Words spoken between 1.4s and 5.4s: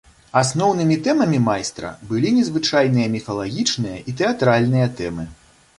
майстра былі незвычайныя міфалагічныя і тэатральныя тэмы.